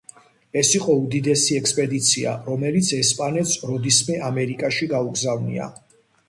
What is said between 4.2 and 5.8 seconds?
ამერიკაში გაუგზავნია.